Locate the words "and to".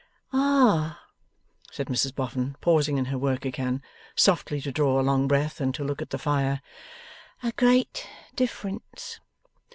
5.61-5.83